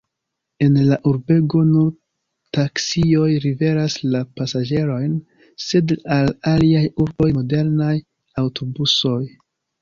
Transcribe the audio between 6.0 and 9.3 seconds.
al aliaj urboj modernaj aŭtobusoj.